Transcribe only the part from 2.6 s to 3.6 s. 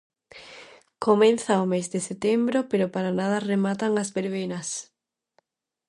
pero para nada